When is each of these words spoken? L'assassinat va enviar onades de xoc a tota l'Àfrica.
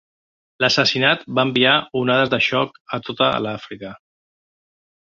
L'assassinat 0.63 1.21
va 1.39 1.45
enviar 1.49 1.75
onades 2.01 2.33
de 2.35 2.41
xoc 2.49 2.83
a 2.99 3.03
tota 3.11 3.31
l'Àfrica. 3.49 3.97